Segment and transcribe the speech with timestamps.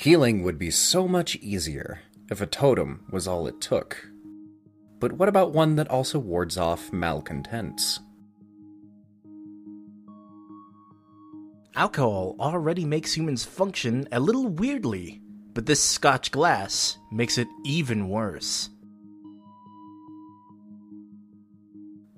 [0.00, 1.98] Healing would be so much easier
[2.30, 4.06] if a totem was all it took.
[5.00, 7.98] But what about one that also wards off malcontents?
[11.74, 15.20] Alcohol already makes humans function a little weirdly,
[15.52, 18.70] but this scotch glass makes it even worse.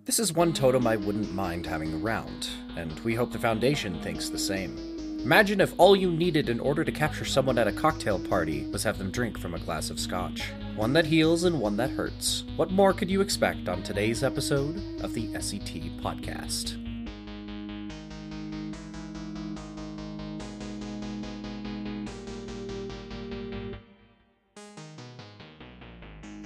[0.05, 4.28] This is one totem I wouldn't mind having around, and we hope the Foundation thinks
[4.28, 4.90] the same.
[5.23, 8.83] Imagine if all you needed in order to capture someone at a cocktail party was
[8.84, 10.51] have them drink from a glass of scotch.
[10.77, 12.45] One that heals and one that hurts.
[12.56, 16.78] What more could you expect on today's episode of the SCT podcast?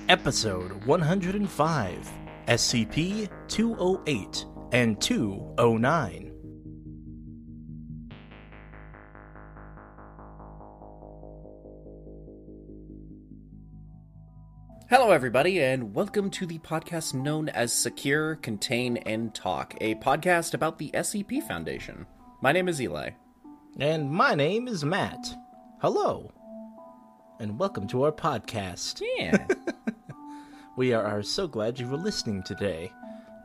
[0.08, 2.12] Episode 105
[2.48, 6.33] SCP 208 and 209.
[14.90, 20.54] Hello, everybody, and welcome to the podcast known as Secure, Contain, and Talk, a podcast
[20.54, 22.06] about the SCP Foundation.
[22.42, 23.10] My name is Eli.
[23.78, 25.34] And my name is Matt.
[25.80, 26.32] Hello.
[27.40, 29.00] And welcome to our podcast.
[29.18, 29.46] Yeah.
[30.76, 32.90] We are, are so glad you were listening today.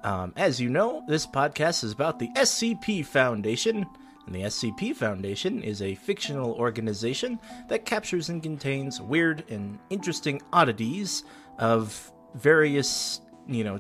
[0.04, 3.86] Um, as you know, this podcast is about the SCP Foundation,
[4.30, 10.40] and the SCP Foundation is a fictional organization that captures and contains weird and interesting
[10.54, 11.24] oddities
[11.58, 13.80] of various, you know,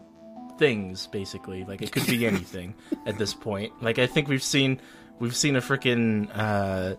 [0.57, 1.05] things.
[1.05, 2.73] Basically, like it could be anything
[3.05, 3.71] at this point.
[3.83, 4.81] Like I think we've seen,
[5.19, 6.95] we've seen a freaking, uh,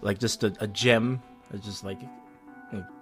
[0.00, 1.20] like just a, a gem,
[1.52, 1.98] it's just like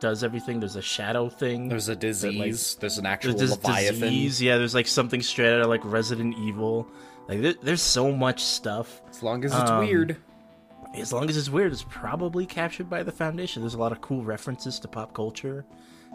[0.01, 0.61] does everything.
[0.61, 1.69] There's a shadow thing.
[1.69, 2.75] There's a that, disease.
[2.75, 4.01] like- there's an actual there's Leviathan.
[4.01, 4.41] disease.
[4.41, 6.89] Yeah, there's like something straight out of like Resident Evil.
[7.31, 9.01] Like there, there's so much stuff.
[9.09, 10.17] As long as it's Um, weird.
[10.97, 13.63] As long as it's weird, it's probably captured by the Foundation.
[13.63, 15.65] There's a lot of cool references to pop culture,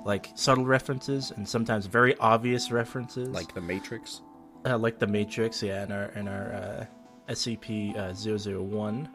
[0.06, 4.20] like subtle references and sometimes very obvious references, Like the Matrix.
[4.66, 5.64] uh, like the Matrix.
[5.64, 6.86] Yeah, in our in our uh,
[7.30, 9.08] SCP uh, 001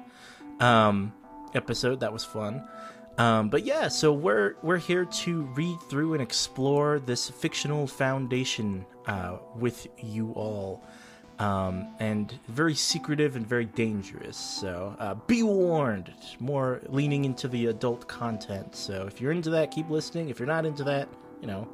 [0.60, 1.12] um,
[1.54, 2.66] episode, that was fun.
[3.18, 8.86] Um, but yeah, so we're we're here to read through and explore this fictional foundation
[9.06, 10.82] uh, with you all,
[11.40, 14.36] um, and very secretive and very dangerous.
[14.36, 16.12] So uh, be warned.
[16.38, 18.76] More leaning into the adult content.
[18.76, 20.28] So if you're into that, keep listening.
[20.28, 21.08] If you're not into that,
[21.40, 21.66] you know,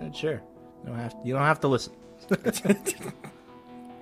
[0.00, 0.42] eh, sure,
[0.82, 1.92] you don't have you don't have to listen.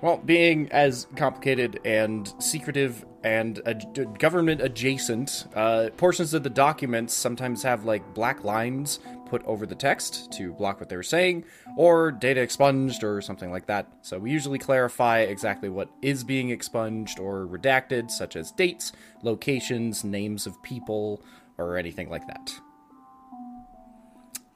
[0.01, 7.13] Well, being as complicated and secretive and ad- government adjacent, uh, portions of the documents
[7.13, 11.43] sometimes have like black lines put over the text to block what they were saying,
[11.77, 13.87] or data expunged or something like that.
[14.01, 18.91] So we usually clarify exactly what is being expunged or redacted, such as dates,
[19.23, 21.21] locations, names of people,
[21.57, 22.51] or anything like that.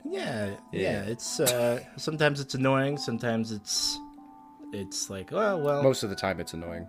[0.06, 0.81] Yeah, yeah.
[0.81, 1.01] Yeah.
[1.03, 2.97] It's uh, sometimes it's annoying.
[2.97, 4.00] Sometimes it's
[4.74, 5.84] it's like, oh well.
[5.84, 6.88] Most of the time, it's annoying.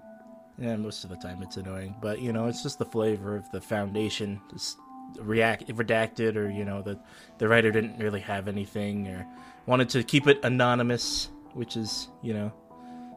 [0.59, 1.95] yeah, most of the time it's annoying.
[2.01, 4.41] But you know, it's just the flavor of the foundation.
[4.51, 4.79] Just
[5.19, 6.99] react redacted, or you know, the
[7.39, 9.27] the writer didn't really have anything, or
[9.67, 12.53] wanted to keep it anonymous, which is you know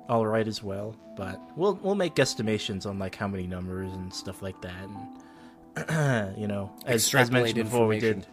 [0.09, 0.95] all right as well.
[1.15, 6.37] But we'll we'll make guesstimations on like how many numbers and stuff like that, and
[6.37, 8.25] you know, as, as mentioned before, we did.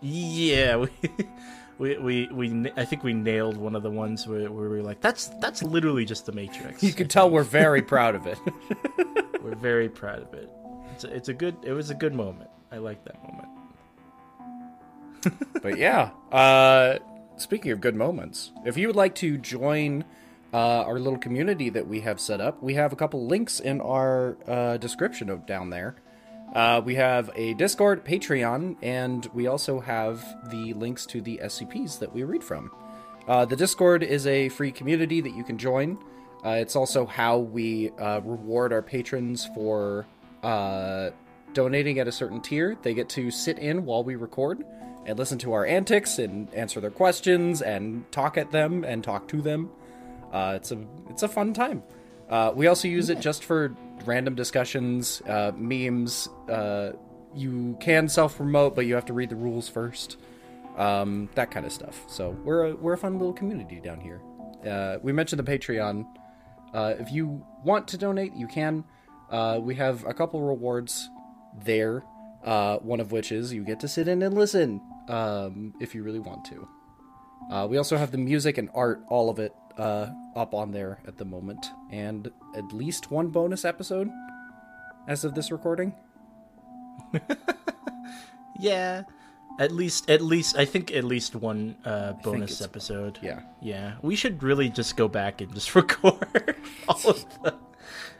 [0.00, 0.76] Yeah,
[1.78, 4.76] we, we we we I think we nailed one of the ones where, where we
[4.76, 6.82] were like, that's that's literally just the Matrix.
[6.82, 8.38] You can tell we're very proud of it.
[9.42, 10.50] we're very proud of it.
[10.92, 11.56] It's a, it's a good.
[11.62, 12.50] It was a good moment.
[12.74, 13.48] I like that moment.
[15.62, 16.98] but yeah, uh,
[17.36, 20.04] speaking of good moments, if you would like to join
[20.52, 23.80] uh, our little community that we have set up, we have a couple links in
[23.80, 25.94] our uh, description of down there.
[26.52, 32.00] Uh, we have a Discord, Patreon, and we also have the links to the SCPs
[32.00, 32.72] that we read from.
[33.28, 35.96] Uh, the Discord is a free community that you can join.
[36.44, 40.06] Uh, it's also how we uh, reward our patrons for
[40.42, 41.10] uh,
[41.54, 42.76] donating at a certain tier.
[42.82, 44.64] They get to sit in while we record
[45.06, 49.28] and listen to our antics and answer their questions and talk at them and talk
[49.28, 49.70] to them.
[50.32, 51.82] Uh, it's a it's a fun time.
[52.28, 53.74] Uh, we also use it just for
[54.04, 56.28] random discussions, uh, memes.
[56.48, 56.92] Uh,
[57.34, 60.16] you can self promote, but you have to read the rules first.
[60.76, 62.04] Um, that kind of stuff.
[62.08, 64.20] So we're a, we're a fun little community down here.
[64.68, 66.06] Uh, we mentioned the Patreon.
[66.72, 68.84] Uh, if you want to donate, you can.
[69.30, 71.08] Uh, we have a couple rewards
[71.62, 72.04] there.
[72.44, 76.02] Uh, one of which is you get to sit in and listen um, if you
[76.02, 76.68] really want to.
[77.50, 80.98] Uh, we also have the music and art, all of it, uh, up on there
[81.06, 84.10] at the moment, and at least one bonus episode
[85.08, 85.94] as of this recording.
[88.58, 89.02] Yeah.
[89.60, 93.18] At least, at least, I think at least one uh, bonus episode.
[93.22, 93.40] Yeah.
[93.62, 96.56] Yeah, we should really just go back and just record
[96.88, 97.54] all of them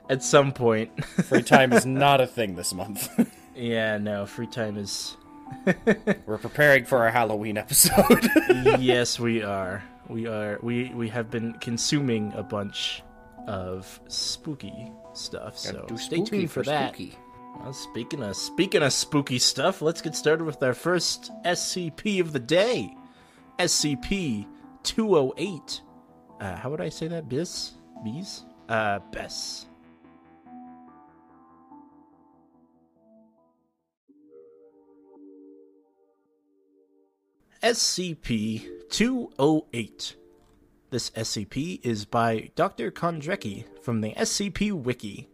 [0.08, 1.04] at some point.
[1.24, 3.08] Free time is not a thing this month.
[3.56, 5.16] yeah, no, free time is.
[6.26, 8.28] We're preparing for our Halloween episode.
[8.80, 9.82] yes, we are.
[10.08, 10.58] We are.
[10.62, 13.02] We we have been consuming a bunch
[13.46, 15.58] of spooky stuff.
[15.58, 16.88] So Do stay spooky tuned for, that.
[16.94, 17.16] spooky.
[17.60, 22.32] Well, speaking of speaking of spooky stuff, let's get started with our first SCP of
[22.32, 22.94] the day.
[23.58, 24.46] SCP
[24.82, 25.80] 208.
[26.40, 27.28] Uh, how would I say that?
[27.28, 27.72] Bis?
[28.02, 28.42] Bees?
[28.68, 29.66] Uh, Bess.
[37.64, 40.16] SCP 208.
[40.90, 42.90] This SCP is by Dr.
[42.90, 45.30] Kondraki from the SCP Wiki.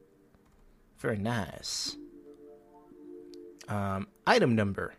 [0.99, 1.97] Very nice.
[3.67, 4.95] Um, item number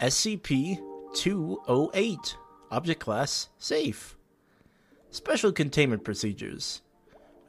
[0.00, 0.80] SCP
[1.14, 2.36] 208.
[2.72, 4.16] Object class safe.
[5.10, 6.82] Special containment procedures.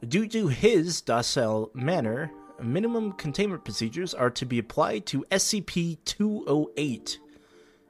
[0.06, 2.30] Due to his docile manner,
[2.62, 7.18] minimum containment procedures are to be applied to SCP 208.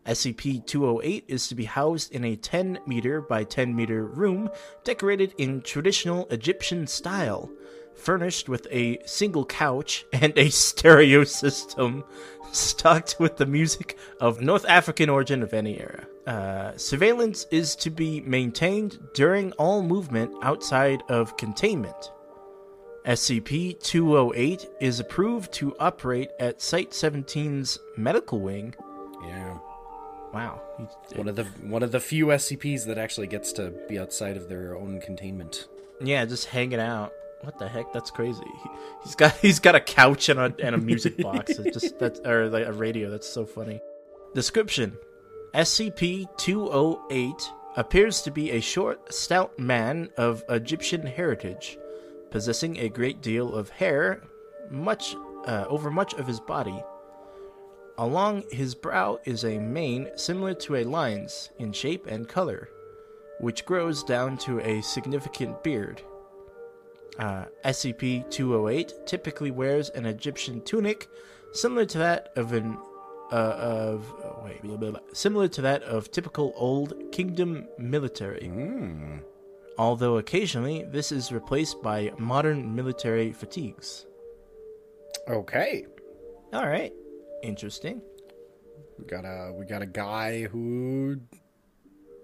[0.08, 4.48] SCP 208 is to be housed in a 10 meter by 10 meter room
[4.82, 7.50] decorated in traditional Egyptian style,
[7.94, 12.04] furnished with a single couch and a stereo system,
[12.52, 16.06] stocked with the music of North African origin of any era.
[16.26, 22.12] Uh, surveillance is to be maintained during all movement outside of containment.
[23.04, 28.74] SCP 208 is approved to operate at Site 17's medical wing.
[29.22, 29.58] yeah.
[30.32, 30.60] Wow.
[31.14, 34.48] One of the one of the few SCPs that actually gets to be outside of
[34.48, 35.68] their own containment.
[36.00, 37.12] Yeah, just hanging out.
[37.42, 37.92] What the heck?
[37.92, 38.42] That's crazy.
[38.62, 38.70] He,
[39.04, 41.52] he's got he's got a couch and a and a music box.
[41.52, 43.10] It's just that's or like a radio.
[43.10, 43.80] That's so funny.
[44.34, 44.96] Description:
[45.54, 51.78] SCP-208 appears to be a short, stout man of Egyptian heritage,
[52.30, 54.22] possessing a great deal of hair,
[54.70, 55.16] much
[55.46, 56.82] uh, over much of his body.
[57.98, 62.68] Along his brow is a mane similar to a lion's in shape and color,
[63.40, 66.00] which grows down to a significant beard.
[67.18, 71.08] Uh, SCP 208 typically wears an Egyptian tunic
[71.52, 72.78] similar to that of an
[73.32, 78.46] uh, of oh, wait blah, blah, blah, similar to that of typical old kingdom military.
[78.46, 79.16] Hmm.
[79.76, 84.06] Although occasionally this is replaced by modern military fatigues.
[85.28, 85.86] Okay.
[86.52, 86.94] All right,
[87.42, 88.02] interesting.
[88.98, 91.20] We got a we got a guy who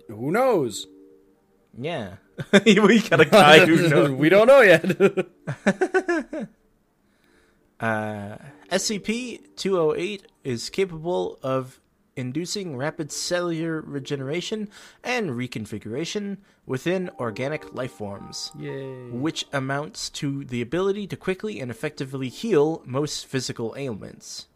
[0.08, 0.86] who knows.
[1.76, 2.16] Yeah,
[2.64, 4.10] we got a guy who knows.
[4.10, 4.84] we don't know yet.
[7.80, 8.36] Uh,
[8.70, 11.80] SCP 208 is capable of
[12.16, 14.68] inducing rapid cellular regeneration
[15.02, 19.10] and reconfiguration within organic life forms, Yay.
[19.10, 24.46] which amounts to the ability to quickly and effectively heal most physical ailments.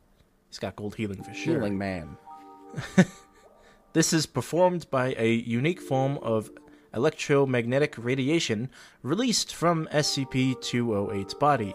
[0.48, 1.54] He's got gold healing for sure.
[1.54, 2.16] Healing man.
[3.94, 6.50] This is performed by a unique form of
[6.94, 8.70] electromagnetic radiation
[9.02, 11.74] released from SCP 208's body,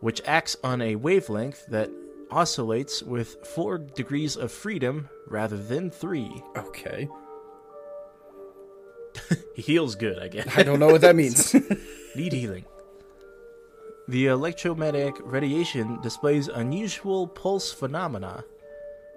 [0.00, 1.90] which acts on a wavelength that
[2.30, 6.42] oscillates with 4 degrees of freedom rather than 3.
[6.56, 7.08] Okay.
[9.54, 10.46] He heals good, I guess.
[10.56, 11.54] I don't know what that means.
[12.14, 12.66] Need healing.
[14.08, 18.44] The electromagnetic radiation displays unusual pulse phenomena.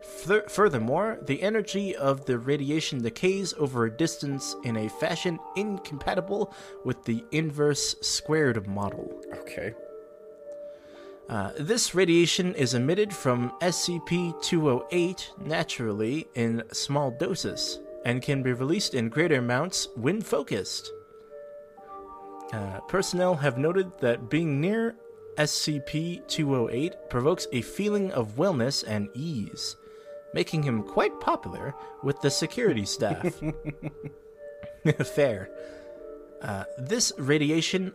[0.02, 6.54] Fur- furthermore, the energy of the radiation decays over a distance in a fashion incompatible
[6.84, 9.22] with the inverse squared model.
[9.34, 9.76] okay.
[11.30, 18.52] Uh, this radiation is emitted from SCP 208 naturally in small doses and can be
[18.52, 20.92] released in greater amounts when focused.
[22.52, 24.96] Uh, personnel have noted that being near
[25.36, 29.76] SCP 208 provokes a feeling of wellness and ease,
[30.34, 33.40] making him quite popular with the security staff.
[35.06, 35.50] Fair.
[36.42, 37.94] Uh, this radiation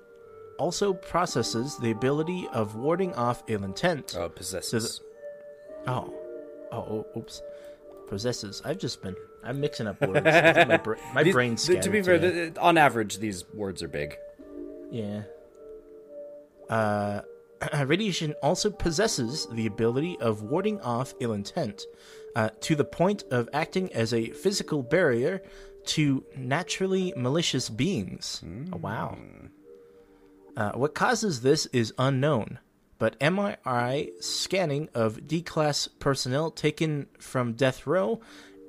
[0.59, 4.15] also processes the ability of warding off ill intent.
[4.17, 5.01] Uh, possesses.
[5.87, 6.15] Oh.
[6.71, 7.43] Oh, oh, oops.
[8.07, 8.63] Possesses.
[8.65, 9.17] I've just been.
[9.43, 10.25] I'm mixing up words.
[10.25, 12.33] my bra- my These- brain's to be fair, today.
[12.33, 14.17] th- on average, these words are big.
[14.95, 15.23] Yeah.
[16.71, 17.23] Uh,
[17.85, 21.83] radiation also possesses the ability of warding off ill intent,
[22.37, 25.43] uh, to the point of acting as a physical barrier
[25.87, 28.43] to naturally malicious beings.
[28.73, 29.19] Oh, wow.
[30.57, 32.61] Uh, what causes this is unknown,
[32.99, 38.21] but MRI scanning of D class personnel taken from death row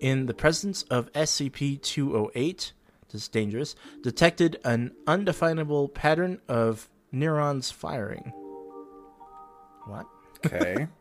[0.02, 2.74] in the presence of SCP 208,
[3.16, 8.34] this is dangerous, detected an undefinable pattern of neurons firing.
[9.86, 10.06] What?
[10.46, 10.88] Okay.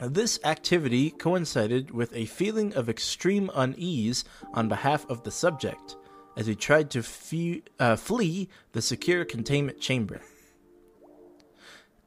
[0.00, 5.96] This activity coincided with a feeling of extreme unease on behalf of the subject
[6.36, 10.20] as he tried to fe- uh, flee the secure containment chamber.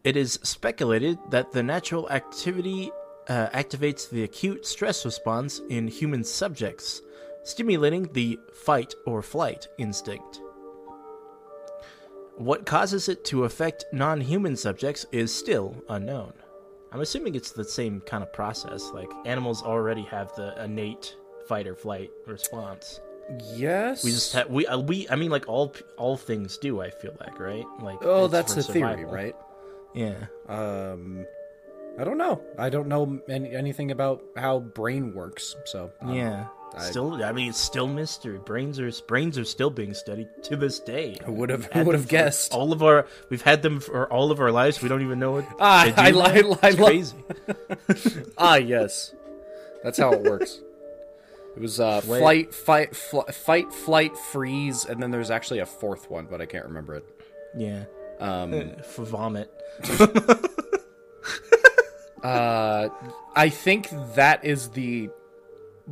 [0.05, 2.91] It is speculated that the natural activity
[3.27, 7.01] uh, activates the acute stress response in human subjects,
[7.43, 10.41] stimulating the fight or flight instinct.
[12.37, 16.33] What causes it to affect non human subjects is still unknown.
[16.91, 18.89] I'm assuming it's the same kind of process.
[18.93, 21.15] Like animals already have the innate
[21.47, 22.99] fight or flight response.
[23.53, 24.03] yes.
[24.03, 26.81] We just have we uh, we I mean like all all things do.
[26.81, 27.65] I feel like right.
[27.79, 29.35] Like oh, that's the theory, right?
[29.93, 30.25] Yeah.
[30.47, 31.25] Um,
[31.99, 32.41] I don't know.
[32.57, 35.55] I don't know any, anything about how brain works.
[35.65, 36.47] So um, yeah.
[36.77, 38.37] I- still, I mean, it's still mystery.
[38.37, 41.17] Brains are brains are still being studied to this day.
[41.25, 41.65] Who would have?
[41.65, 42.53] Who would have guessed?
[42.53, 44.81] All of our, we've had them for all of our lives.
[44.81, 45.45] We don't even know it.
[45.59, 46.57] Ah, they do I, now.
[46.63, 47.17] I, I, crazy.
[48.37, 49.13] Ah, yes.
[49.83, 50.61] That's how it works.
[51.55, 56.09] It was uh, flight, fight, fl- fight, flight, freeze, and then there's actually a fourth
[56.09, 57.05] one, but I can't remember it.
[57.57, 57.83] Yeah.
[58.21, 59.51] Um, For vomit.
[62.23, 62.89] uh,
[63.35, 65.09] I think that is the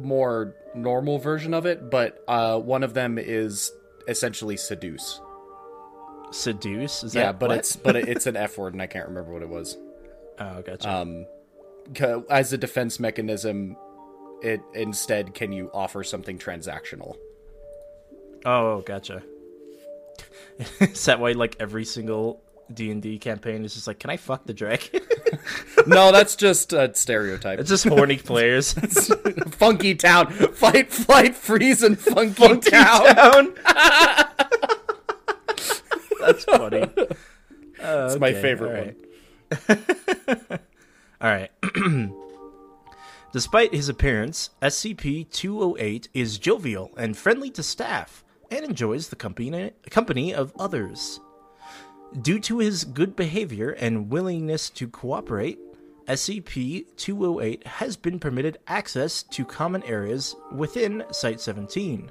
[0.01, 3.71] more normal version of it, but uh, one of them is
[4.07, 5.21] essentially seduce.
[6.31, 7.03] Seduce.
[7.03, 7.59] Is yeah, that but what?
[7.59, 9.77] it's but it's an F word, and I can't remember what it was.
[10.39, 10.89] oh, gotcha.
[10.89, 11.25] Um,
[12.29, 13.75] as a defense mechanism,
[14.41, 17.15] it instead can you offer something transactional?
[18.45, 19.23] Oh, gotcha.
[20.79, 22.41] Is that why like every single
[22.73, 25.01] D and D campaign is just like, can I fuck the dragon?
[25.87, 27.57] No, that's just a stereotype.
[27.59, 28.73] it's just horny players.
[29.51, 33.15] funky town, fight, flight, freeze, and funky, town.
[33.15, 33.53] Down.
[36.19, 36.85] That's funny.
[37.79, 38.97] It's my favorite
[39.57, 39.69] one.
[41.21, 41.49] All right.
[43.31, 49.71] Despite his appearance, SCP 208 is jovial and friendly to staff and enjoys the company,
[49.89, 51.19] company of others.
[52.21, 55.59] Due to his good behavior and willingness to cooperate,
[56.07, 62.09] SCP 208 has been permitted access to common areas within Site 17,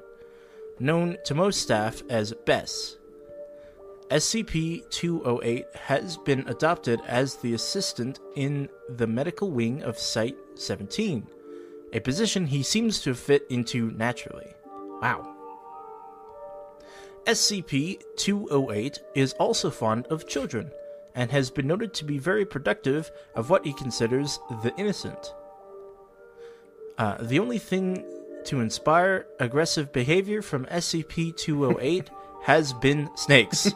[0.78, 2.97] known to most staff as Bes.
[4.11, 11.26] SCP 208 has been adopted as the assistant in the medical wing of Site 17,
[11.93, 14.55] a position he seems to fit into naturally.
[15.02, 15.38] Wow.
[17.29, 20.71] SCP 208 is also fond of children
[21.15, 25.35] and has been noted to be very productive of what he considers the innocent.
[26.97, 28.03] Uh, the only thing
[28.45, 32.09] to inspire aggressive behavior from SCP 208
[32.45, 33.73] has been snakes,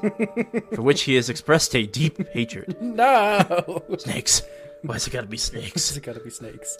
[0.73, 2.75] for which he has expressed a deep hatred.
[2.81, 4.43] No, Snakes.
[4.81, 5.95] Why's it gotta be snakes?
[5.95, 6.79] it's gotta be snakes.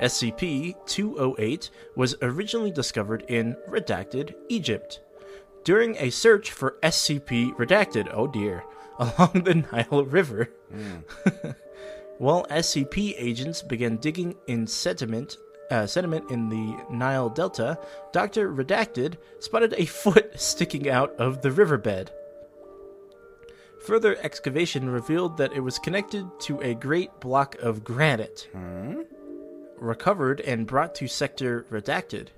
[0.00, 5.00] SCP 208 was originally discovered in Redacted, Egypt.
[5.64, 8.64] During a search for SCP Redacted, oh dear,
[8.98, 10.50] along the Nile River.
[12.18, 15.36] While SCP agents began digging in sediment,
[15.70, 17.78] uh, sediment in the Nile Delta,
[18.12, 18.52] Dr.
[18.52, 22.10] Redacted spotted a foot sticking out of the riverbed.
[23.86, 28.48] Further excavation revealed that it was connected to a great block of granite
[29.82, 32.28] recovered and brought to Sector Redacted.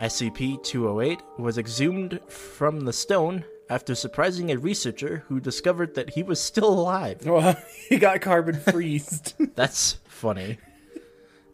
[0.00, 6.22] SCP 208 was exhumed from the stone after surprising a researcher who discovered that he
[6.22, 7.24] was still alive.
[7.26, 7.56] Well,
[7.88, 9.34] he got carbon freezed.
[9.54, 10.58] That's funny.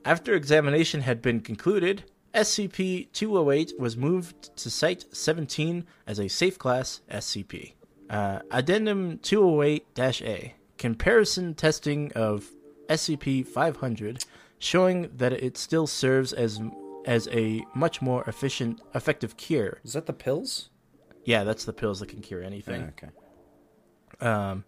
[0.05, 6.59] After examination had been concluded, SCP 208 was moved to Site 17 as a safe
[6.59, 7.75] class SCP.
[8.09, 12.49] Uh, Addendum 208 A comparison testing of
[12.89, 14.25] SCP 500
[14.61, 16.61] showing that it still serves as
[17.07, 19.81] as a much more efficient effective cure.
[19.83, 20.69] Is that the pills?
[21.25, 22.93] Yeah, that's the pills that can cure anything.
[22.93, 23.09] Okay.
[24.25, 24.65] Um,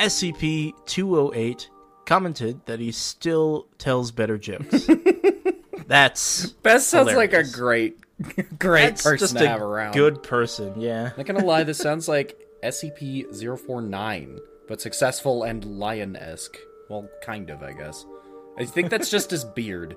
[0.00, 1.68] SCP 208
[2.06, 4.88] commented that he still tells better jokes.
[5.86, 7.98] That's Best sounds like a great,
[8.58, 9.92] great that's person to have around.
[9.92, 10.80] good person.
[10.80, 11.12] Yeah.
[11.16, 16.56] Not gonna lie, this sounds like SCP-049, but successful and lion-esque.
[16.88, 18.04] Well, kind of, I guess.
[18.58, 19.96] I think that's just his beard.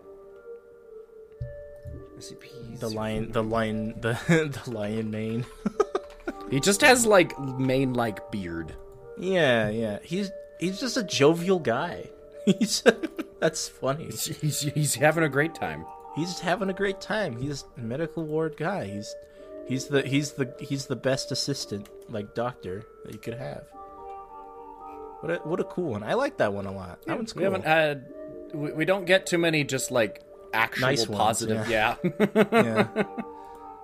[2.17, 2.79] SCP.
[2.79, 4.19] The lion, the lion, the
[4.65, 5.45] the lion mane.
[6.49, 8.73] He just has like mane-like beard.
[9.17, 9.99] Yeah, yeah.
[10.03, 12.09] He's he's just a jovial guy.
[12.45, 12.83] He's
[13.39, 14.05] that's funny.
[14.05, 15.85] He's, he's having a great time.
[16.15, 17.39] He's having a great time.
[17.39, 18.85] He's a medical ward guy.
[18.85, 19.15] He's
[19.67, 23.65] he's the he's the he's the best assistant like doctor that you could have.
[25.21, 26.01] What a what a cool one.
[26.03, 27.03] I like that one a lot.
[27.05, 27.41] That one's cool.
[27.41, 28.05] We haven't had.
[28.53, 30.21] We, we don't get too many just like
[30.53, 31.69] actual Nice ones, positive.
[31.69, 31.95] yeah.
[32.51, 33.03] yeah.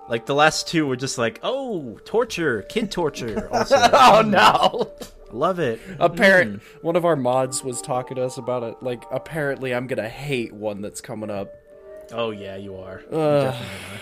[0.08, 3.48] Like the last two were just like, oh, torture, kid torture.
[3.52, 4.30] Also, oh hmm.
[4.30, 4.92] no.
[5.32, 5.80] love it.
[5.98, 6.62] Apparent.
[6.62, 6.86] Hmm.
[6.86, 8.76] One of our mods was talking to us about it.
[8.80, 11.52] Like, apparently, I'm gonna hate one that's coming up.
[12.12, 13.00] Oh yeah, you are.
[13.10, 14.00] You definitely are.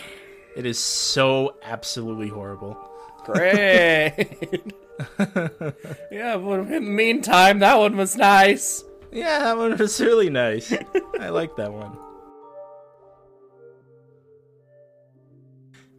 [0.57, 2.77] It is so absolutely horrible.
[3.25, 4.29] Great.
[6.11, 8.85] yeah, but in the meantime, that one was nice.
[9.15, 10.75] Yeah, that one was really nice.
[11.21, 11.97] I like that one.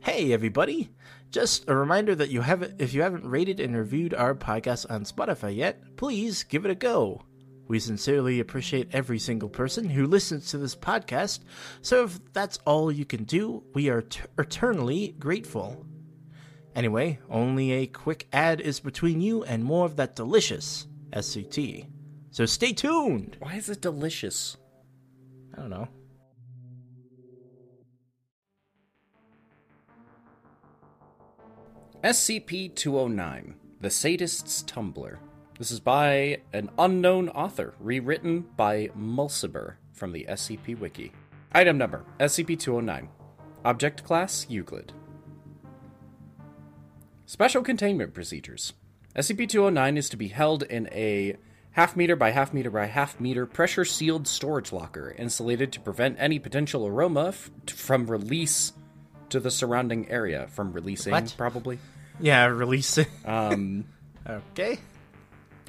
[0.01, 0.89] Hey everybody!
[1.31, 5.05] Just a reminder that you haven't if you haven't rated and reviewed our podcast on
[5.05, 7.21] Spotify yet, please give it a go.
[7.69, 11.39] We sincerely appreciate every single person who listens to this podcast,
[11.81, 15.85] so if that's all you can do, we are t- eternally grateful.
[16.75, 21.87] Anyway, only a quick ad is between you and more of that delicious SCT.
[22.35, 23.37] So stay tuned!
[23.39, 24.57] Why is it delicious?
[25.53, 25.87] I don't know.
[32.03, 35.19] SCP 209 The Sadist's Tumbler.
[35.57, 41.13] This is by an unknown author, rewritten by Mulciber from the SCP Wiki.
[41.53, 43.07] Item number SCP 209.
[43.63, 44.91] Object Class Euclid.
[47.25, 48.73] Special Containment Procedures.
[49.15, 51.37] SCP 209 is to be held in a
[51.75, 56.15] half meter by half meter by half meter pressure sealed storage locker insulated to prevent
[56.19, 58.73] any potential aroma f- from release
[59.29, 60.47] to the surrounding area.
[60.51, 61.33] From releasing, What?
[61.37, 61.79] probably.
[62.19, 63.07] Yeah, release it.
[63.25, 63.85] Um,
[64.27, 64.79] okay.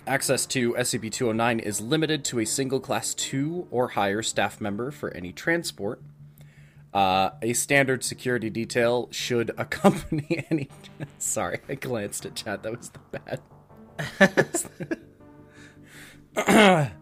[0.06, 4.92] Access to SCP 209 is limited to a single Class 2 or higher staff member
[4.92, 6.00] for any transport.
[6.95, 10.69] Uh, a standard security detail should accompany any.
[11.19, 12.62] Sorry, I glanced at chat.
[12.62, 13.40] That was the bad.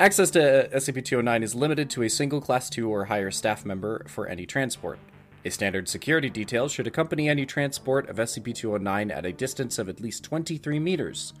[0.00, 4.04] Access to SCP 209 is limited to a single Class 2 or higher staff member
[4.08, 4.98] for any transport.
[5.44, 9.88] A standard security detail should accompany any transport of SCP 209 at a distance of
[9.88, 11.34] at least 23 meters.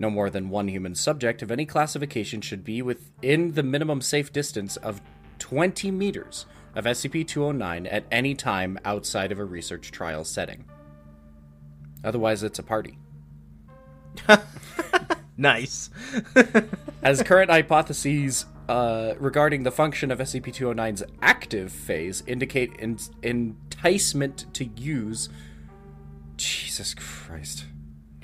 [0.00, 4.32] No more than one human subject of any classification should be within the minimum safe
[4.32, 5.00] distance of
[5.38, 10.64] 20 meters of SCP 209 at any time outside of a research trial setting.
[12.02, 12.98] Otherwise, it's a party.
[15.36, 15.90] Nice.
[17.02, 24.46] As current hypotheses uh, regarding the function of SCP 209's active phase indicate en- enticement
[24.54, 25.28] to use.
[26.36, 27.64] Jesus Christ.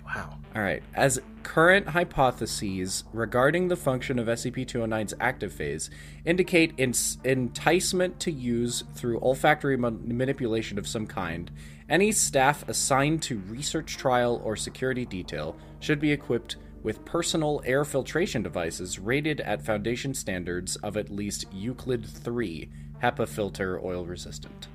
[0.05, 0.37] wow.
[0.55, 0.83] All right.
[0.95, 5.91] As current hypotheses regarding the function of SCP 209's active phase
[6.25, 6.95] indicate en-
[7.25, 11.51] enticement to use through olfactory ma- manipulation of some kind,
[11.89, 17.85] any staff assigned to research trial or security detail should be equipped with personal air
[17.85, 22.69] filtration devices rated at Foundation standards of at least Euclid 3
[23.03, 24.69] HEPA filter oil resistant.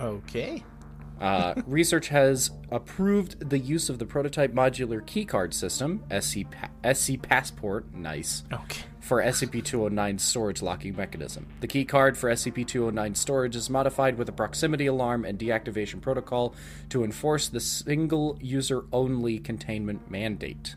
[0.00, 0.64] Okay.
[1.20, 7.20] Uh, research has approved the use of the prototype modular keycard system, SC, pa- SC
[7.20, 8.82] Passport, nice, Okay.
[9.00, 11.46] for SCP 209 storage locking mechanism.
[11.60, 16.54] The keycard for SCP 209 storage is modified with a proximity alarm and deactivation protocol
[16.88, 20.76] to enforce the single user only containment mandate.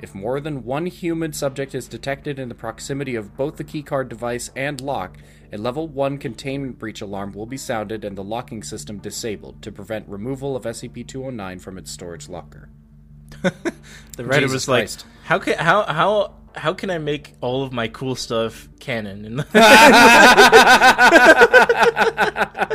[0.00, 4.08] If more than one human subject is detected in the proximity of both the keycard
[4.08, 5.18] device and lock,
[5.52, 9.72] a level 1 containment breach alarm will be sounded and the locking system disabled to
[9.72, 12.68] prevent removal of SCP 209 from its storage locker.
[14.16, 15.06] The writer Jesus was like, Christ.
[15.24, 19.44] "How can how how how can I make all of my cool stuff canon?"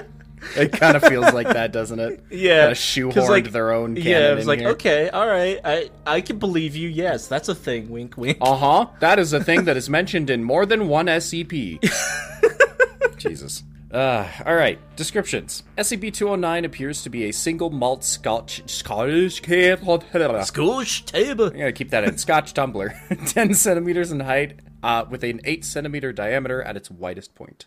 [0.55, 2.23] It kind of feels like that, doesn't it?
[2.31, 4.69] yeah, Kinda 'cause, shoehorned their own canon Yeah, it was like, here.
[4.69, 6.89] okay, all right, I I can believe you.
[6.89, 7.89] Yes, that's a thing.
[7.89, 8.37] Wink, wink.
[8.41, 8.85] Uh huh.
[8.99, 11.79] That is a thing that is mentioned in more than one SCP.
[13.17, 13.63] Jesus.
[13.91, 14.77] Uh, all right.
[14.95, 15.63] Descriptions.
[15.77, 19.79] SCP-209 appears to be a single malt Scotch Scottish cap.
[19.87, 21.49] I'm Scotch table.
[21.49, 22.93] gonna keep that in Scotch tumbler,
[23.25, 27.65] 10 centimeters in height, uh, with an 8 centimeter diameter at its widest point.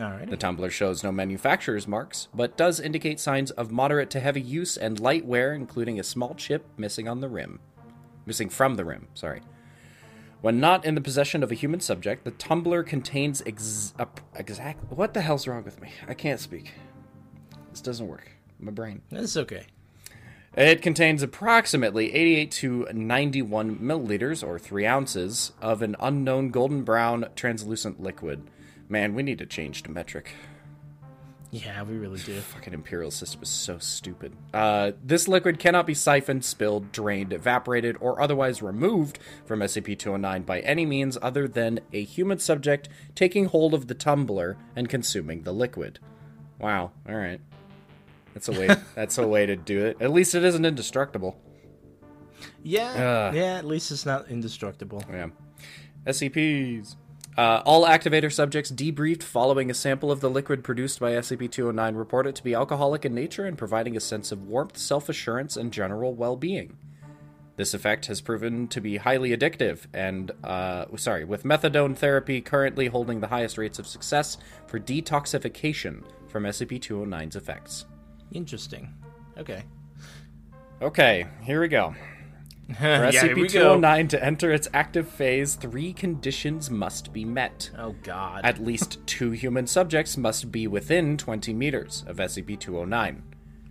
[0.00, 0.28] All right.
[0.28, 4.76] The tumbler shows no manufacturer's marks, but does indicate signs of moderate to heavy use
[4.76, 7.60] and light wear, including a small chip missing on the rim.
[8.26, 9.42] Missing from the rim, sorry.
[10.40, 13.94] When not in the possession of a human subject, the tumbler contains ex-
[14.34, 14.92] exact.
[14.92, 15.90] What the hell's wrong with me?
[16.08, 16.72] I can't speak.
[17.70, 18.30] This doesn't work.
[18.58, 19.02] My brain.
[19.10, 19.66] That's okay.
[20.56, 27.26] It contains approximately 88 to 91 milliliters, or 3 ounces, of an unknown golden brown
[27.34, 28.48] translucent liquid.
[28.88, 30.34] Man, we need to change to metric.
[31.54, 32.40] Yeah, we really do.
[32.40, 34.32] Fucking imperial system is so stupid.
[34.52, 40.58] Uh, this liquid cannot be siphoned, spilled, drained, evaporated, or otherwise removed from SCP-209 by
[40.60, 45.52] any means other than a human subject taking hold of the tumbler and consuming the
[45.52, 46.00] liquid.
[46.58, 46.90] Wow.
[47.08, 47.40] All right.
[48.32, 48.68] That's a way.
[48.96, 49.98] that's a way to do it.
[50.00, 51.40] At least it isn't indestructible.
[52.64, 53.58] Yeah, yeah.
[53.58, 55.04] At least it's not indestructible.
[55.08, 55.28] Yeah.
[56.04, 56.96] SCPs.
[57.36, 61.96] Uh, all activator subjects debriefed following a sample of the liquid produced by SCP 209
[61.96, 65.56] report it to be alcoholic in nature and providing a sense of warmth, self assurance,
[65.56, 66.76] and general well being.
[67.56, 72.86] This effect has proven to be highly addictive, and, uh, sorry, with methadone therapy currently
[72.86, 77.86] holding the highest rates of success for detoxification from SCP 209's effects.
[78.32, 78.92] Interesting.
[79.38, 79.62] Okay.
[80.82, 81.94] Okay, here we go.
[82.68, 87.70] For yeah, SCP 209 to enter its active phase, three conditions must be met.
[87.78, 88.40] Oh God.
[88.44, 93.22] At least two human subjects must be within 20 meters of SCP 209.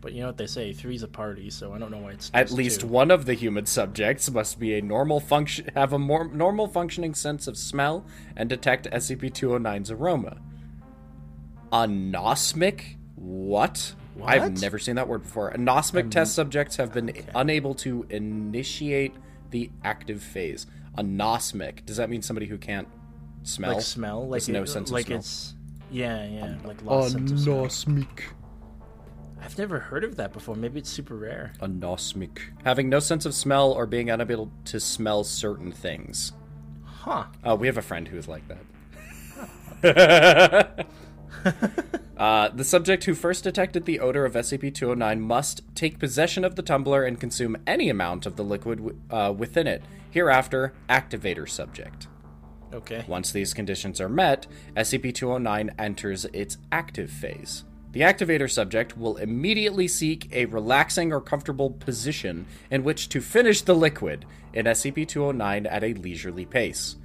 [0.02, 0.74] but you know what they say?
[0.74, 2.88] Three's a party, so I don't know why it's At least two.
[2.88, 7.14] one of the human subjects must be a normal function have a more normal functioning
[7.16, 10.38] sense of smell and detect SCP-209's aroma.
[11.72, 12.98] Anosmic?
[13.16, 13.96] What?
[14.24, 15.52] I've never seen that word before.
[15.52, 19.14] Anosmic test subjects have been unable to initiate
[19.50, 20.68] the active phase.
[20.98, 21.86] Anosmic.
[21.86, 22.88] Does that mean somebody who can't
[23.44, 23.74] smell?
[23.76, 25.20] like smell, like With no it- sense of like smell.
[25.20, 25.54] it's
[25.92, 27.66] yeah, yeah, like lost sense of smell.
[27.66, 28.22] Anosmic.
[29.42, 30.56] I've never heard of that before.
[30.56, 31.52] Maybe it's super rare.
[31.60, 32.38] Anosmic.
[32.64, 36.32] Having no sense of smell or being unable to smell certain things.
[36.86, 37.26] Huh.
[37.44, 38.64] Oh, we have a friend who is like that.
[42.18, 46.56] uh, the subject who first detected the odor of SCP 209 must take possession of
[46.56, 49.84] the tumbler and consume any amount of the liquid w- uh, within it.
[50.12, 52.08] Hereafter, activator subject.
[52.72, 53.04] Okay.
[53.08, 57.64] Once these conditions are met, SCP 209 enters its active phase.
[57.92, 63.62] The activator subject will immediately seek a relaxing or comfortable position in which to finish
[63.62, 66.96] the liquid in SCP 209 at a leisurely pace.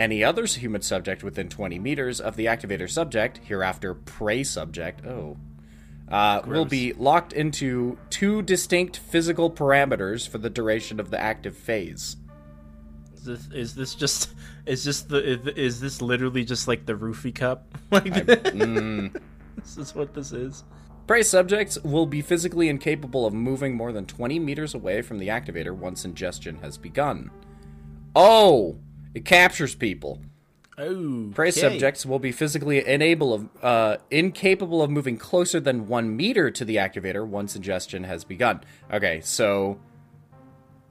[0.00, 5.36] Any other human subject within 20 meters of the activator subject, hereafter prey subject, oh,
[6.08, 11.54] uh, will be locked into two distinct physical parameters for the duration of the active
[11.54, 12.16] phase.
[13.14, 14.30] Is this, is this just
[14.64, 17.66] is this the is, is this literally just like the roofie cup?
[17.90, 19.14] Like mm.
[19.56, 20.64] this is what this is.
[21.06, 25.28] Prey subjects will be physically incapable of moving more than 20 meters away from the
[25.28, 27.30] activator once ingestion has begun.
[28.16, 28.78] Oh,
[29.14, 30.20] it captures people.
[30.78, 31.30] Oh.
[31.34, 36.50] Prey subjects will be physically unable of, uh, incapable of moving closer than one meter
[36.50, 38.60] to the activator once ingestion has begun.
[38.90, 39.78] Okay, so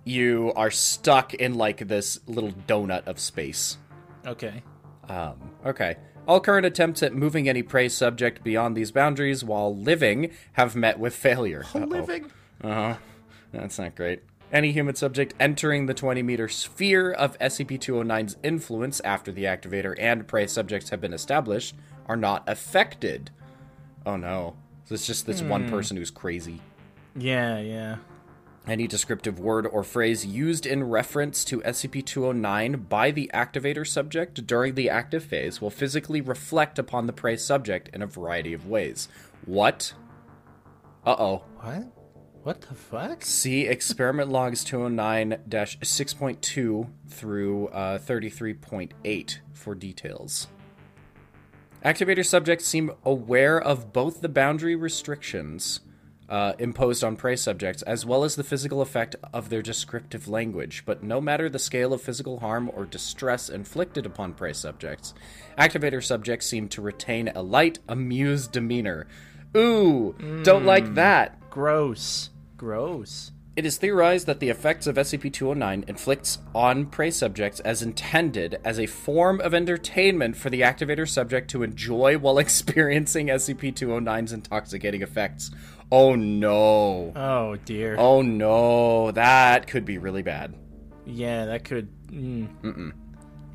[0.06, 3.78] you are stuck in like this little donut of space.
[4.28, 4.62] Okay.
[5.08, 5.96] Um, okay.
[6.28, 11.00] All current attempts at moving any prey subject beyond these boundaries while living have met
[11.00, 11.66] with failure.
[11.74, 11.86] Uh-oh.
[11.86, 12.32] Living.
[12.64, 12.96] Uh huh.
[13.52, 14.22] That's not great.
[14.52, 19.96] Any human subject entering the 20 meter sphere of SCP 209's influence after the activator
[20.00, 21.76] and prey subjects have been established
[22.08, 23.30] are not affected.
[24.06, 24.56] Oh no.
[24.86, 26.62] So it's just this one person who's crazy.
[27.16, 27.98] Yeah, yeah.
[28.68, 34.48] Any descriptive word or phrase used in reference to SCP 209 by the activator subject
[34.48, 38.68] during the active phase will physically reflect upon the prey subject in a variety of
[38.68, 39.10] ways.
[39.46, 39.94] What?
[41.06, 41.44] Uh oh.
[41.62, 41.99] What?
[42.50, 43.24] What the fuck?
[43.26, 50.48] See experiment logs 209 6.2 through uh, 33.8 for details.
[51.86, 55.82] Activator subjects seem aware of both the boundary restrictions
[56.28, 60.82] uh, imposed on prey subjects as well as the physical effect of their descriptive language,
[60.88, 65.14] but no matter the scale of physical harm or distress inflicted upon prey subjects,
[65.56, 69.06] activator subjects seem to retain a light, amused demeanor.
[69.56, 71.36] Ooh, don't like that.
[71.52, 72.32] Gross.
[72.60, 73.32] Gross.
[73.56, 78.60] It is theorized that the effects of SCP 209 inflicts on prey subjects as intended
[78.66, 84.34] as a form of entertainment for the activator subject to enjoy while experiencing SCP 209's
[84.34, 85.52] intoxicating effects.
[85.90, 87.14] Oh no.
[87.16, 87.96] Oh dear.
[87.98, 89.12] Oh no.
[89.12, 90.54] That could be really bad.
[91.06, 91.88] Yeah, that could.
[92.08, 92.92] Mm.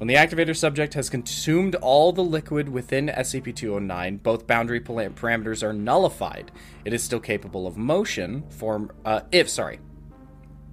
[0.05, 5.63] When the activator subject has consumed all the liquid within SCP 209, both boundary parameters
[5.63, 6.53] are nullified.
[6.85, 9.81] It is still capable of motion, form, uh, if, sorry.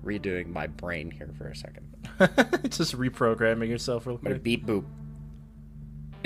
[0.04, 1.88] Redoing my brain here for a second.
[2.72, 4.44] Just reprogramming yourself real quick.
[4.44, 4.84] beep boop.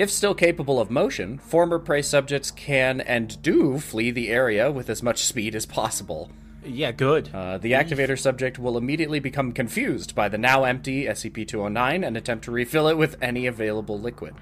[0.00, 4.90] If still capable of motion, former prey subjects can and do flee the area with
[4.90, 6.32] as much speed as possible.
[6.66, 7.30] Yeah, good.
[7.32, 12.16] Uh, the activator subject will immediately become confused by the now empty SCP 209 and
[12.16, 14.34] attempt to refill it with any available liquid.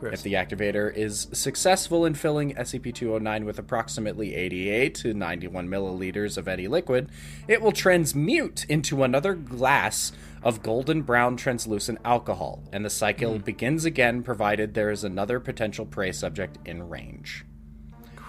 [0.00, 0.14] Gross.
[0.14, 6.38] If the activator is successful in filling SCP 209 with approximately 88 to 91 milliliters
[6.38, 7.10] of any liquid,
[7.46, 13.84] it will transmute into another glass of golden brown translucent alcohol, and the cycle begins
[13.84, 17.44] again provided there is another potential prey subject in range.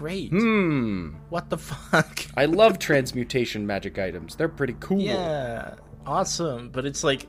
[0.02, 0.32] Great.
[0.32, 1.10] Hmm.
[1.30, 2.26] What the fuck?
[2.36, 5.00] I love transmutation magic items, they're pretty cool.
[5.00, 5.76] Yeah,
[6.08, 6.72] awesome.
[6.72, 7.28] But it's like,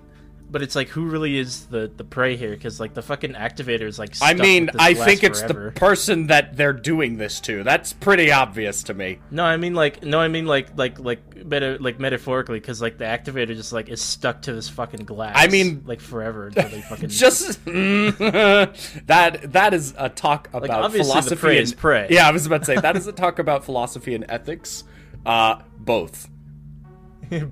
[0.52, 2.50] but it's like, who really is the the prey here?
[2.50, 4.14] Because like the fucking activator is like.
[4.20, 5.64] I mean, I think it's forever.
[5.64, 7.64] the person that they're doing this to.
[7.64, 9.18] That's pretty obvious to me.
[9.30, 12.98] No, I mean like no, I mean like like like meta like metaphorically because like
[12.98, 15.32] the activator just like is stuck to this fucking glass.
[15.36, 20.98] I mean- like forever until they fucking Just that that is a talk about the
[20.98, 22.08] philosophy prey and is prey.
[22.10, 24.84] Yeah, I was about to say that is a talk about philosophy and ethics.
[25.24, 26.28] Uh, both.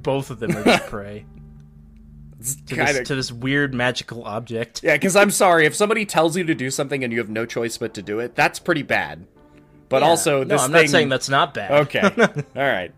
[0.02, 1.24] both of them are just prey
[2.66, 4.82] to, kind this, to this weird magical object.
[4.82, 4.94] yeah.
[4.94, 7.76] Because I'm sorry if somebody tells you to do something and you have no choice
[7.78, 8.34] but to do it.
[8.34, 9.26] That's pretty bad.
[9.88, 11.72] But also, no, I'm thing, not saying that's not bad.
[11.72, 12.02] Okay.
[12.56, 12.92] All right.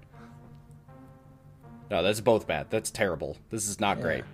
[1.91, 2.67] No, that's both bad.
[2.71, 3.37] That's terrible.
[3.51, 4.25] This is not great.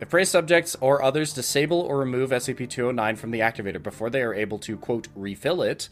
[0.00, 4.22] If prey subjects or others disable or remove SCP 209 from the activator before they
[4.22, 5.88] are able to, quote, refill it,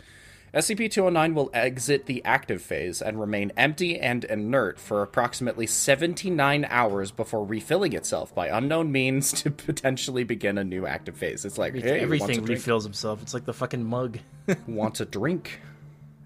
[0.53, 6.67] SCP 209 will exit the active phase and remain empty and inert for approximately 79
[6.69, 11.45] hours before refilling itself by unknown means to potentially begin a new active phase.
[11.45, 13.23] It's like, hey, Everything refills himself.
[13.23, 14.19] It's like the fucking mug.
[14.67, 15.61] wants a drink.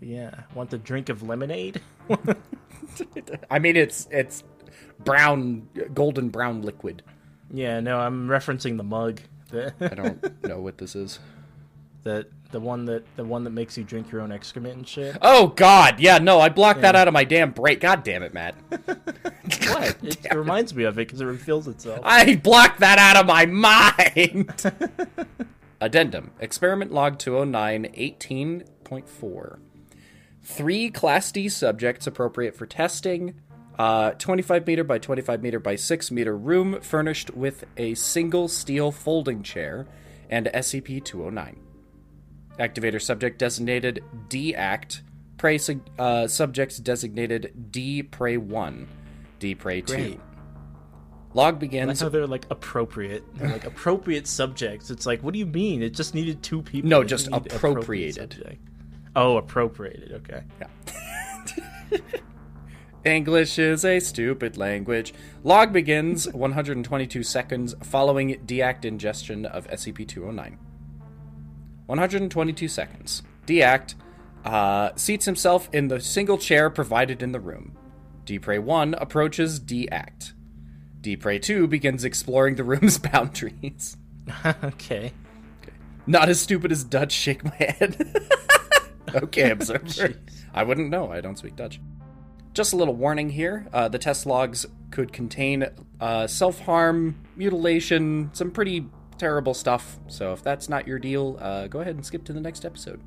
[0.01, 1.83] yeah, want the drink of lemonade?
[3.51, 4.43] I mean, it's it's
[5.01, 7.03] brown, golden brown liquid.
[7.53, 9.21] Yeah, no, I'm referencing the mug.
[9.53, 11.19] I don't know what this is.
[12.05, 15.17] The the one that the one that makes you drink your own excrement and shit.
[15.21, 17.81] Oh God, yeah, no, I blocked that out of my damn break.
[17.81, 18.55] God damn it, Matt.
[19.69, 19.97] What?
[20.03, 22.01] It, it reminds me of it because it refills itself.
[22.03, 24.73] I blocked that out of my mind.
[25.81, 29.59] Addendum: Experiment log 209 18.4.
[30.43, 33.35] Three Class D subjects appropriate for testing.
[33.79, 38.93] Uh, 25 meter by 25 meter by 6 meter room furnished with a single steel
[38.93, 39.87] folding chair
[40.31, 41.61] and SCP 209.
[42.59, 45.03] Activator subject designated D Act.
[45.37, 45.59] Prey
[45.99, 48.89] uh, subjects designated D Prey 1.
[49.39, 49.95] D Prey 2.
[49.95, 50.21] Great.
[51.35, 52.01] Log That's begins.
[52.01, 53.25] how they're like appropriate.
[53.35, 54.91] They're like appropriate subjects.
[54.91, 55.83] It's like, what do you mean?
[55.83, 56.89] It just needed two people.
[56.89, 58.59] No, just didn't appropriate appropriated.
[59.17, 60.13] Oh, appropriated.
[60.13, 60.43] Okay.
[60.61, 61.99] Yeah.
[63.05, 65.13] English is a stupid language.
[65.43, 70.59] Log begins 122 seconds following deact ingestion of SCP 209.
[71.87, 73.23] 122 seconds.
[73.47, 73.95] Deact
[74.45, 77.77] uh, seats himself in the single chair provided in the room.
[78.27, 80.33] Dprey 1 approaches Deact.
[81.01, 83.97] Dprey 2 begins exploring the room's boundaries.
[84.65, 85.13] okay.
[86.07, 87.97] Not as stupid as Dutch, shake my head.
[89.15, 90.15] okay, observer.
[90.53, 91.11] I wouldn't know.
[91.11, 91.81] I don't speak Dutch.
[92.53, 93.67] Just a little warning here.
[93.73, 95.67] Uh, the test logs could contain
[96.01, 98.87] uh, self harm, mutilation, some pretty
[99.19, 99.99] terrible stuff.
[100.09, 103.01] So if that's not your deal, uh, go ahead and skip to the next episode.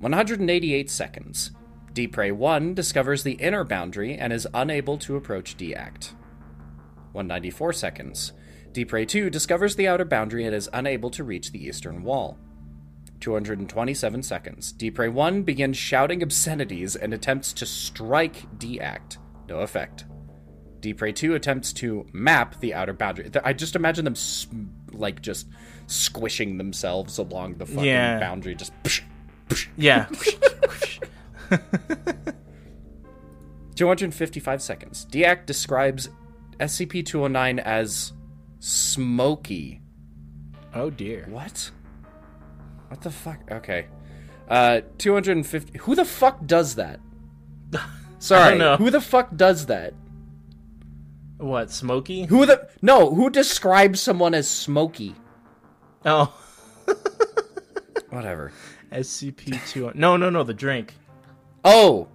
[0.00, 1.50] 188 seconds.
[1.92, 6.12] Dprey 1 discovers the inner boundary and is unable to approach Deact.
[7.12, 8.32] 194 seconds.
[8.72, 12.38] Dprey 2 discovers the outer boundary and is unable to reach the eastern wall.
[13.20, 14.72] 227 seconds.
[14.72, 19.16] Dprey 1 begins shouting obscenities and attempts to strike Deact.
[19.48, 20.04] No effect.
[20.80, 23.28] Dprey 2 attempts to map the outer boundary.
[23.42, 24.46] I just imagine them s-
[24.92, 25.46] like just
[25.86, 28.18] squishing themselves along the fucking Yeah.
[28.20, 28.54] boundary.
[28.54, 28.72] Just.
[29.76, 30.06] Yeah.
[33.76, 35.06] 255 seconds.
[35.10, 36.08] Deact describes
[36.58, 38.12] SCP 209 as
[38.58, 39.80] smoky.
[40.74, 41.26] oh dear.
[41.30, 41.70] What?
[42.88, 43.38] What the fuck?
[43.50, 43.86] Okay.
[44.48, 45.78] Uh, 250.
[45.80, 47.00] Who the fuck does that?
[48.18, 48.58] Sorry.
[48.78, 49.94] Who the fuck does that?
[51.38, 51.70] What?
[51.70, 52.24] Smoky?
[52.26, 52.68] Who the.
[52.82, 55.14] No, who describes someone as smoky?
[56.04, 56.36] Oh.
[58.10, 58.52] Whatever.
[58.92, 59.92] SCP two.
[59.94, 60.42] No, no, no.
[60.42, 60.94] The drink.
[61.64, 62.08] Oh!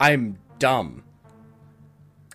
[0.00, 1.04] I'm dumb.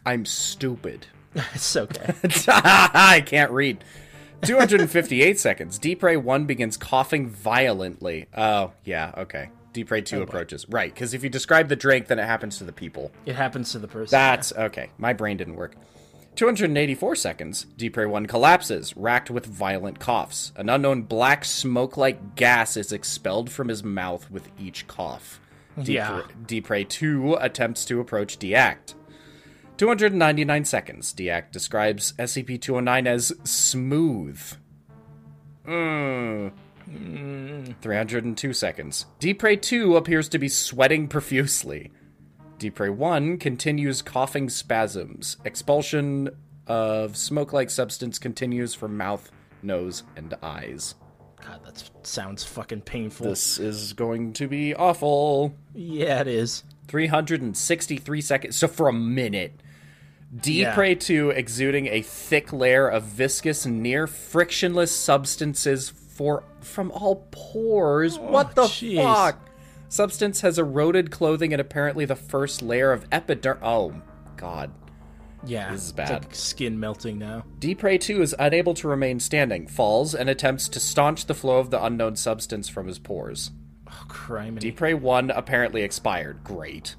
[0.05, 1.07] I'm stupid.
[1.53, 2.13] It's okay.
[2.47, 3.83] I can't read.
[4.41, 5.77] 258 seconds.
[5.77, 8.25] Deprey 1 begins coughing violently.
[8.35, 9.49] Oh, yeah, okay.
[9.73, 10.65] Deprey 2 approaches.
[10.69, 13.11] Right, because if you describe the drink, then it happens to the people.
[13.25, 14.11] It happens to the person.
[14.11, 14.89] That's okay.
[14.97, 15.75] My brain didn't work.
[16.39, 17.65] 284 seconds.
[17.77, 20.53] Deprey 1 collapses, racked with violent coughs.
[20.55, 25.41] An unknown black smoke like gas is expelled from his mouth with each cough.
[25.75, 26.21] Yeah.
[26.45, 28.93] Deprey 2 attempts to approach Deact.
[29.75, 31.13] 299 seconds.
[31.13, 34.41] Deact describes SCP 209 as smooth.
[35.65, 36.47] Hmm.
[36.89, 37.75] Mmm.
[37.81, 39.07] 302 seconds.
[39.19, 41.91] Deep Prey 2 appears to be sweating profusely.
[42.59, 45.37] Deep Prey 1 continues coughing spasms.
[45.45, 46.29] Expulsion
[46.67, 49.31] of smoke like substance continues from mouth,
[49.63, 50.95] nose, and eyes.
[51.43, 53.27] God, that sounds fucking painful.
[53.27, 55.55] This is going to be awful.
[55.73, 56.63] Yeah, it is.
[56.89, 58.57] 363 seconds.
[58.57, 59.53] So for a minute.
[60.35, 60.93] Deep Yeah.
[60.93, 68.17] 2 exuding a thick layer of viscous, near frictionless substances for from all pores.
[68.17, 69.01] Oh, what the jeez.
[69.01, 69.48] fuck?
[69.89, 73.57] Substance has eroded clothing and apparently the first layer of epiderm.
[73.63, 73.93] Oh,
[74.37, 74.71] God.
[75.45, 76.09] Yeah, This is It's bad.
[76.23, 77.43] like skin melting now.
[77.59, 81.59] Deep Prey 2 is unable to remain standing, falls, and attempts to staunch the flow
[81.59, 83.51] of the unknown substance from his pores.
[83.87, 84.55] Oh, crime.
[84.55, 86.43] Deep Prey 1 apparently expired.
[86.43, 86.95] Great.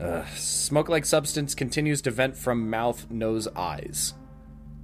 [0.00, 0.26] Ugh.
[0.34, 4.14] Smoke like substance continues to vent from mouth, nose, eyes.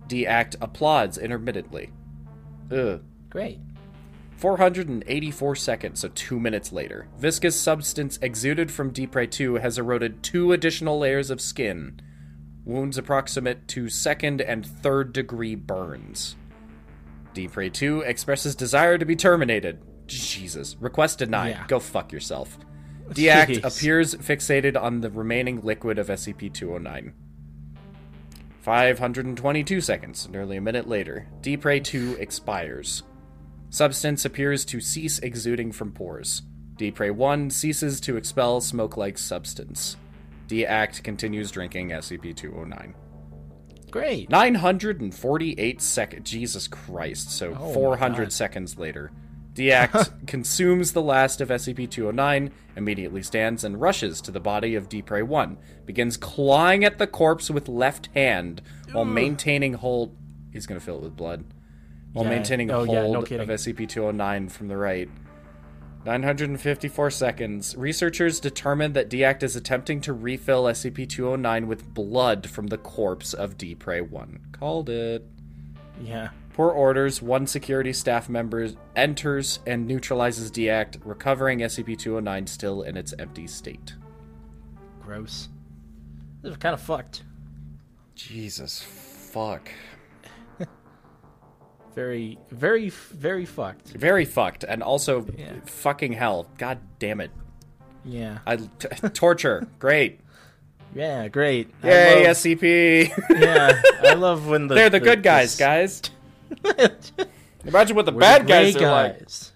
[0.06, 1.90] Deact applauds intermittently.
[2.70, 3.02] Ugh.
[3.30, 3.58] Great.
[4.36, 7.08] 484 seconds, so two minutes later.
[7.18, 12.00] Viscous substance exuded from Deep Prey 2 has eroded two additional layers of skin.
[12.64, 16.36] Wounds approximate to second and third degree burns.
[17.32, 19.82] Deep Prey 2 expresses desire to be terminated.
[20.06, 20.76] Jesus.
[20.80, 21.50] Request denied.
[21.50, 21.64] Yeah.
[21.68, 22.58] Go fuck yourself.
[23.10, 27.14] Deact appears fixated on the remaining liquid of SCP 209.
[28.60, 31.28] 522 seconds, nearly a minute later.
[31.40, 33.04] Deep Prey 2 expires.
[33.76, 36.40] Substance appears to cease exuding from pores.
[36.78, 39.98] Deep Prey 1 ceases to expel smoke like substance.
[40.48, 42.94] Deact continues drinking SCP 209.
[43.90, 44.30] Great.
[44.30, 46.30] 948 seconds.
[46.30, 47.30] Jesus Christ.
[47.30, 49.12] So Oh 400 seconds later.
[49.52, 54.88] Deact consumes the last of SCP 209, immediately stands and rushes to the body of
[54.88, 58.62] Deep Prey 1, begins clawing at the corpse with left hand
[58.92, 60.16] while maintaining hold.
[60.50, 61.44] He's going to fill it with blood.
[62.16, 62.30] While Yeah.
[62.30, 63.50] maintaining Oh, hold yeah, no of.
[63.50, 65.10] SCP 209 from the right.
[66.06, 67.76] 954 seconds.
[67.76, 73.34] Researchers determined that Deact is attempting to refill SCP 209 with blood from the corpse
[73.34, 74.38] of D Prey 1.
[74.52, 75.26] Called it.
[76.00, 76.30] Yeah.
[76.54, 82.96] Per orders, one security staff member enters and neutralizes Deact, recovering SCP 209 still in
[82.96, 83.94] its empty state.
[85.02, 85.48] Gross.
[86.40, 87.24] This is kind of fucked.
[88.14, 89.68] Jesus fuck.
[91.96, 93.88] Very, very, very fucked.
[93.88, 94.62] Very fucked.
[94.64, 95.54] And also, Yeah.
[95.64, 96.46] fucking hell.
[96.58, 97.30] God damn it.
[98.04, 98.38] Yeah.
[98.46, 98.68] I t-
[99.14, 99.66] torture.
[99.80, 100.20] Great.
[100.94, 101.26] Yeah.
[101.28, 101.72] Great.
[101.82, 103.40] I Yay, love- SCP.
[103.40, 103.80] yeah.
[104.02, 106.02] I love when the They're the good guys, guys.
[107.64, 109.18] Imagine what the We're bad the guys are like.
[109.18, 109.52] guys.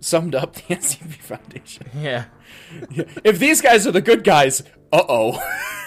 [0.00, 1.86] Summed up the SCP Foundation.
[1.98, 2.24] Yeah.
[3.24, 5.32] If these guys are the good guys, uh oh.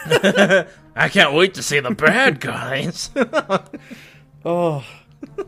[0.96, 3.10] I can't wait to see the bad guys.
[4.46, 4.84] oh.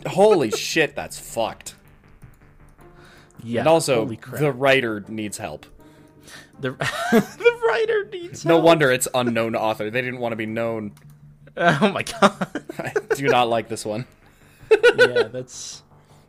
[0.08, 1.76] Holy shit, that's fucked.
[3.44, 3.60] yeah.
[3.62, 5.66] And also, the writer needs help.
[6.60, 8.66] the the writer needs No help.
[8.66, 9.90] wonder it's unknown author.
[9.90, 10.94] They didn't want to be known.
[11.58, 12.64] Oh my god.
[12.80, 14.06] I do not like this one.
[14.98, 15.84] yeah, that's.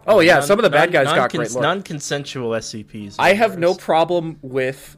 [0.06, 1.62] Oh yeah, non- some of the bad non- guys got non-cons- great lore.
[1.62, 3.16] Non-consensual SCPs.
[3.18, 4.96] I have no problem with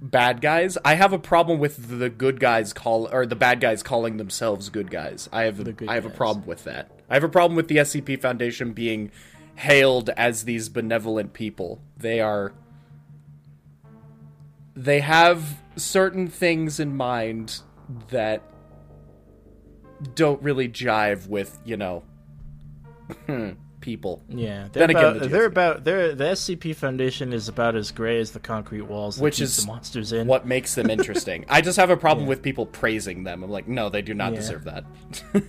[0.00, 0.78] bad guys.
[0.84, 4.70] I have a problem with the good guys call or the bad guys calling themselves
[4.70, 5.28] good guys.
[5.32, 6.90] I have a, I have a problem with that.
[7.10, 9.10] I have a problem with the SCP Foundation being
[9.56, 11.82] hailed as these benevolent people.
[11.98, 12.52] They are
[14.74, 17.60] they have certain things in mind
[18.08, 18.42] that
[20.14, 22.02] don't really jive with, you know,
[23.26, 24.22] hmm, people.
[24.28, 27.90] Yeah, they're Then again, about, the they're about they're the SCP Foundation is about as
[27.90, 30.26] gray as the concrete walls, that Which keep is the monsters in.
[30.26, 31.44] what makes them interesting.
[31.48, 33.42] I just have a problem with people praising them.
[33.42, 34.38] I'm like, no, they do not Yeah.
[34.40, 34.84] deserve that.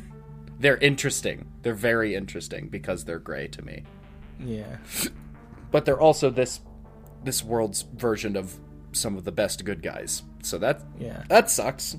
[0.60, 1.48] they're interesting.
[1.62, 3.84] They're very interesting because they're gray to me.
[4.39, 4.78] Yeah,
[5.72, 6.62] But they're also this
[7.24, 8.56] this world's version of
[8.93, 10.24] some of the best good guys.
[10.43, 11.97] So that yeah, that sucks.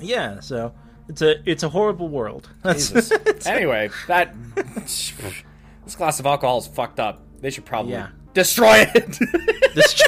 [0.00, 0.40] yeah.
[0.40, 0.72] So
[1.08, 2.48] it's a it's a horrible world.
[2.62, 3.12] That's Jesus.
[3.46, 7.22] anyway, that this glass of alcohol is fucked up.
[7.40, 8.08] They should probably Yeah.
[8.34, 9.18] destroy it.
[9.74, 10.02] this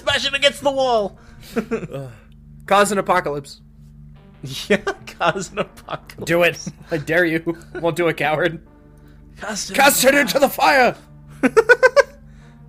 [0.00, 1.18] smash it against the wall.
[2.66, 3.60] Cause an apocalypse.
[4.68, 4.76] Yeah,
[5.18, 6.26] cause an apocalypse.
[6.26, 6.64] Do it.
[6.90, 7.56] I dare you.
[7.76, 8.66] Won't do it, coward.
[9.38, 9.74] Cast it.
[9.74, 10.96] Cast it into the fire.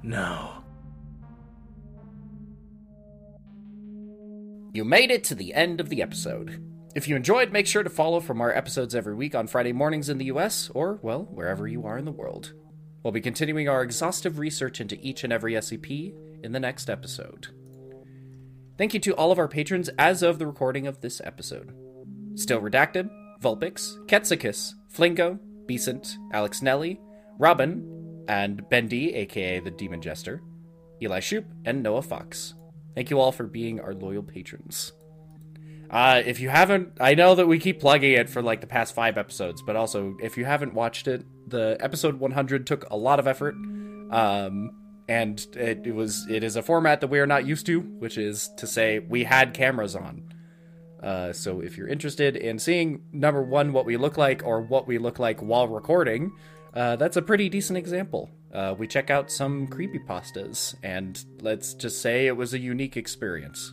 [0.01, 0.49] No.
[4.73, 6.61] You made it to the end of the episode.
[6.95, 10.09] If you enjoyed, make sure to follow from our episodes every week on Friday mornings
[10.09, 12.53] in the US, or, well, wherever you are in the world.
[13.01, 16.13] We'll be continuing our exhaustive research into each and every SCP
[16.43, 17.47] in the next episode.
[18.77, 21.73] Thank you to all of our patrons as of the recording of this episode.
[22.35, 23.09] Still Redacted,
[23.41, 27.01] Vulpix, Ketsicus, Flingo, Becent, Alex Nelly,
[27.39, 30.41] Robin, and Bendy, aka the Demon Jester,
[31.01, 32.53] Eli Shoop, and Noah Fox.
[32.93, 34.93] Thank you all for being our loyal patrons.
[35.93, 38.95] Uh, if you haven't, I know that we keep plugging it for like the past
[38.95, 43.19] five episodes, but also if you haven't watched it, the episode 100 took a lot
[43.19, 43.53] of effort,
[44.09, 44.71] um,
[45.07, 48.17] and it, it was it is a format that we are not used to, which
[48.17, 50.33] is to say we had cameras on.
[51.03, 54.87] Uh, so if you're interested in seeing number one what we look like or what
[54.87, 56.31] we look like while recording,
[56.73, 58.31] uh, that's a pretty decent example.
[58.51, 62.97] Uh, we check out some creepy pastas, and let's just say it was a unique
[62.97, 63.71] experience.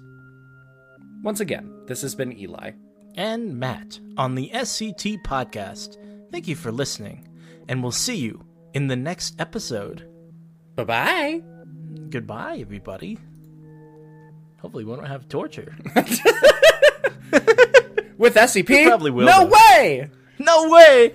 [1.23, 2.71] Once again, this has been Eli.
[3.17, 5.97] And Matt on the SCT podcast.
[6.31, 7.27] Thank you for listening,
[7.69, 10.09] and we'll see you in the next episode.
[10.77, 11.43] Bye bye.
[12.11, 13.19] Goodbye, everybody.
[14.61, 15.75] Hopefully, we won't have torture.
[18.19, 18.87] With SCP?
[18.87, 19.51] probably will, No though.
[19.77, 20.11] way!
[20.39, 21.15] no way!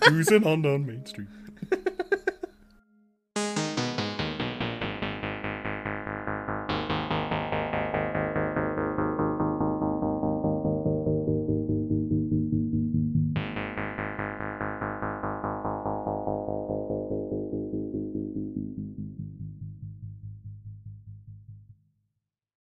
[0.00, 1.26] Cruising on down Main Street.